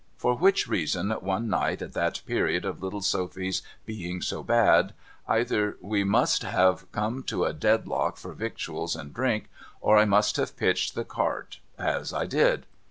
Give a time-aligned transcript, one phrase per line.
[0.17, 4.95] For which reason, one night at that period of little Sophy's being so bad,
[5.27, 9.47] either we must have come to a dead lock for victuals and drink,
[9.79, 12.65] or I must have pitched the cart as I did.